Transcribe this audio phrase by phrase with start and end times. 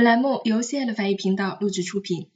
[0.00, 2.28] 本栏目由 CL 翻译频道录制出品。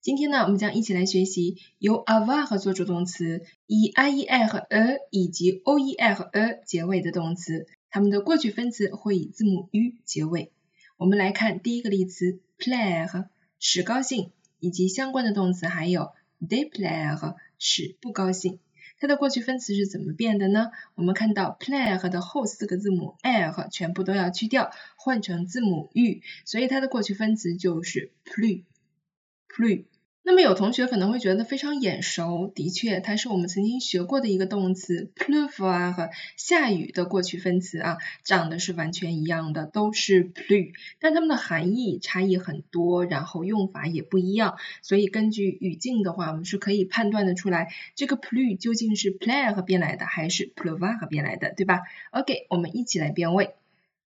[0.00, 10.50] 今天呢，我们将一起来学习由 avoir 做主动词，以 ier 和 e 以及 oer 和 e 结尾的动词，它们的过去分词会以字母 u 结尾。
[10.96, 13.30] 我们来看第一个例词 p l a i r
[13.60, 18.58] 使高兴，以及相关的动词还有 déplaire 使不高兴。
[19.02, 20.70] 它的过去分词是怎么变的呢？
[20.94, 29.86] 我们看到 plaire 的后四个字母 r 全部都要去掉，换成字母 u，所以它的过去分词就是 plu，plu。
[30.24, 51.80] 那么有同学可能会觉得非常眼熟，的确，它是我们曾经学过的一个动词 pleuvoir，下雨的过去分词啊，长得是完全一样的，都是 plu，但它们的含义差异很多，然后用法也不一样，所以根据语境的话，我们是可以判断的出来，这个 plu 究竟是 plaire 变来的，还是 pleuvoir 变来的，对吧
[52.12, 53.56] ？OK，我们一起来变位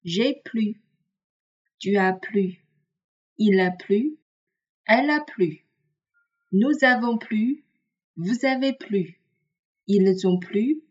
[0.03, 5.66] ，j'ai plu，tu as plu，il a plu，elle a plu。
[6.51, 7.65] Nous avons plu,
[8.17, 9.17] vous avez plu,
[9.89, 10.83] ils ont plu,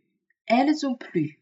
[0.46, 1.38] elles ont plu。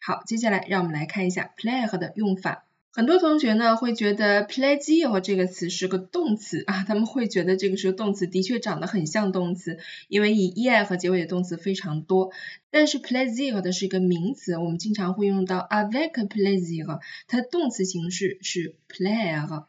[0.00, 2.64] 好，接下来让我们来看一下 plaire 的用法。
[2.92, 12.30] 很多同学呢会觉得 plaisir 这个词是个动词啊，他们会觉得这个是个动词，的确长得很像动词，因为以 er 和结尾的动词非常多。
[12.70, 19.66] 但是 plaisir 的是一个名词，我们经常会用到 avec plaisir，它的动词形式是 plaire。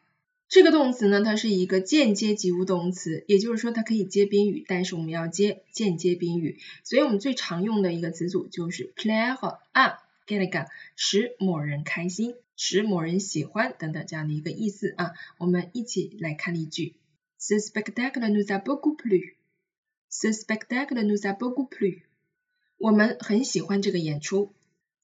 [0.49, 9.37] 这个动词呢，它是一个间接及物动词，也就是说它可以接宾语，但是我们要接间接宾语，所以我们最常用的一个词组就是 plaire
[9.73, 15.11] à quelqu'un，使某人开心，使某人喜欢等等这样的一个意思啊。
[15.37, 16.95] 我们一起来看例句
[17.39, 19.33] ，The spectacle nous a beaucoup plu.
[20.09, 22.03] Ce spectacle nous a beaucoup plu.
[22.77, 24.53] 我们很喜欢这个演出。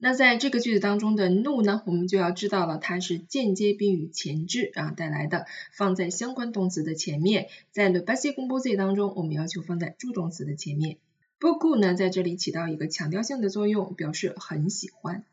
[0.06, 7.48] 那在这个句子当中的 no 呢，我们就要知道了，它是间接宾语前置啊带来的，放在相关动词的前面。
[7.72, 10.98] 在 le passé composé 当中，我们要求放在助动词的前面。
[11.40, 15.24] beaucoup 呢，在这里起到一个强调性的作用，表示很喜欢。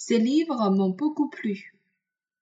[0.00, 1.56] Ces livres m'ont beaucoup plu.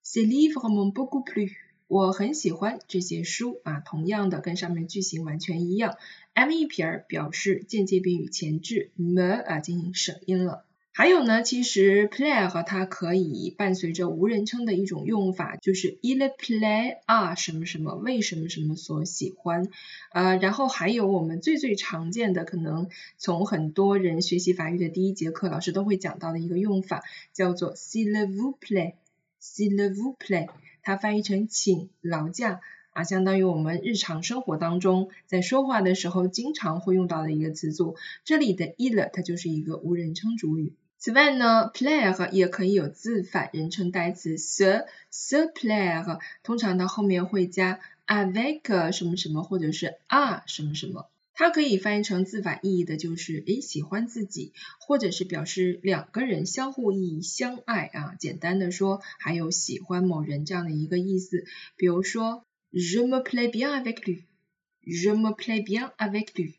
[0.02, 1.50] Ces livres m'ont beaucoup plu.
[1.86, 5.98] 我很喜欢这些书啊，同样的跟上面句型完全一样。
[6.32, 10.64] m 一撇表示间接宾语前置 me 啊进行省音了。
[10.94, 19.70] 还有呢，其实 play 和它可以伴随着无人称的一种用法，就是 il play 啊什么什么为什么什么所喜欢，
[20.12, 30.50] 呃，然后还有我们最最常见的，可能从很多人学习法语的第一节课，老师都会讲到的一个用法，叫做 s'il vous play，s'il vous play，
[30.82, 32.60] 它翻译成请劳驾
[32.90, 40.74] 啊，相当于我们日常生活当中在说话的时候经常会用到的一个词组，这里的 il 它就是一个无人称主语。
[41.04, 65.30] 此外呢，player 也可以有自反人称代词 se se plaire，通常呢后面会加 avec 什么什么或者是 a 什么什么，它可以翻译成自反意义的就是诶喜欢自己，或者是表示两个人相互意义相爱啊，简单的说还有喜欢某人这样的一个意思，比如说 je me plais bien avec lui，je me
[65.34, 66.54] plais bien avec lui，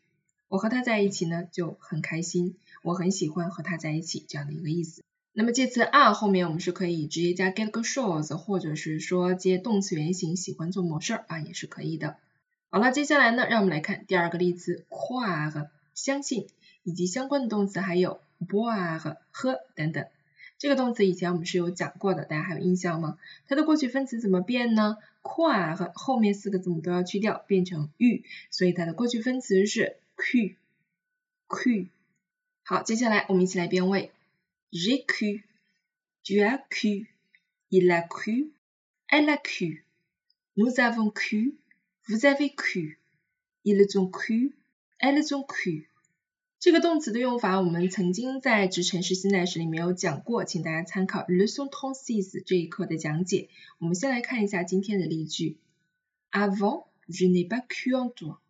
[0.54, 2.54] 我和他在一起呢就很开心。
[2.84, 5.02] 我很喜欢和他在一起这样的一个意思。
[5.32, 12.18] 那么介词 are 后面我们是可以直接加 get 个 shows，或者是说接动词原形喜欢做某事儿啊也是可以的。
[12.70, 16.46] 好了，接下来呢，让我们来看第二个例子 q u a r 相信
[16.84, 20.06] 以及相关的动词还有 b o i r 喝等等。
[20.56, 23.18] 这个动词以前我们是有讲过的，大家还有印象吗？
[23.48, 28.22] 它的过去分词怎么变呢 q u a r 后面四个字母都要去掉，变成 u，
[28.52, 31.88] 所以它的过去分词是 cu，cu，。
[32.62, 34.12] 好，接下来我们一起来变位。
[34.72, 35.42] J'ai cru,
[36.24, 37.06] tu as cru,
[37.68, 38.50] il a cru,
[39.08, 39.84] elle a cru,
[40.54, 41.54] nous avons cru,
[42.06, 42.98] vous avez cru,
[43.62, 44.52] ils ont cru,
[44.98, 45.86] elles ont cru。
[46.58, 53.50] 这个动词的用法，我们曾经在直陈式现在时里面有讲过，请大家参考 Leçon trente-six 这一课的讲解。
[53.78, 55.58] 我们先来看一下今天的例句。
[56.30, 58.40] Avant, je n'ai pas cru en toi.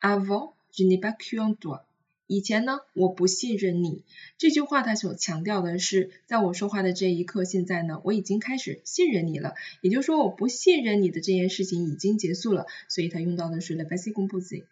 [0.00, 1.82] Avant, je n'ai pas cru en toi.
[2.28, 4.02] 以前呢，我不信任你。
[4.36, 9.54] 这句话它所强调的是，在我说话的这一刻，现在呢，我已经开始信任你了。
[9.80, 12.66] 也就是说，我不信任你的这件事情已经结束了。
[12.88, 14.64] 所以它用到的是 le p a s s composé。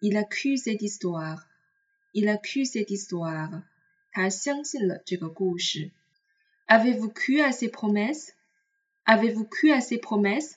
[0.00, 1.42] Il a cru cette histoire。
[2.12, 3.62] Il a cru cette histoire。
[4.10, 5.90] 他相信了这个故事。
[6.66, 10.54] Avez-vous cru à ses promesses？Avez-vous cru à ses promesses？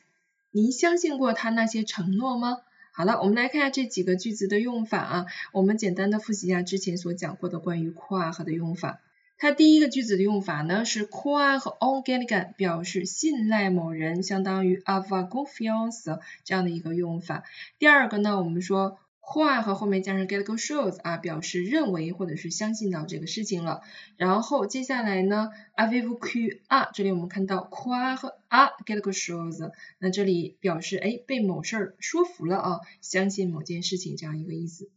[0.51, 2.61] 您相信过他那些承诺吗？
[2.95, 5.25] 好了，我们来看一下这几个句子的用法啊。
[5.51, 8.99] 我们简单的复习一下之前所讲过的关于夸和的用法。
[9.39, 17.43] 它第一个句子的用法呢是夸和 on Gilligan 表示信赖某人，相当于 avoir confiance 这样的一个用法。
[17.79, 23.81] 第二个呢，我们说 cry 和后面加上 get go shows 啊，表示认为或者是相信到这个事情了。
[24.17, 26.89] 然后接下来呢，avez-vous cru 啊？
[26.93, 34.89] 这里我们看到夸和啊 get go shows，那这里表示哎被某事儿说服了啊，相信某件事情这样一个意思。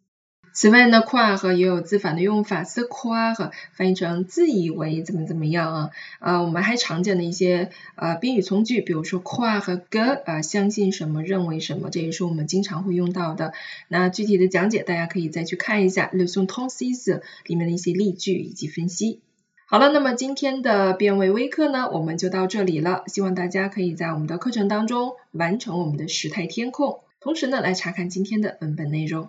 [0.56, 5.91] 此外呢 cry 也有自反的用法，se croire 翻译成自以为怎么怎么样啊。
[6.19, 13.53] 呃，我们还常见的一些呃宾语从句，比如说夸和哥啊，相信什么，认为什么，这也是我们经常会用到的。
[13.88, 19.20] 那具体的讲解，大家可以再去看一下 leçon trente-six 里面的一些例句以及分析。
[19.67, 23.03] 好了，那么今天的变位微课呢，我们就到这里了。
[23.08, 29.29] 希望大家可以在我们的课程当中完成我们的时态填空，同时呢，来查看今天的文本内容。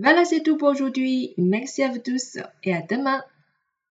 [0.00, 1.34] Voilà, c'est tout pour aujourd'hui.
[1.38, 3.20] Merci à vous tous et à demain.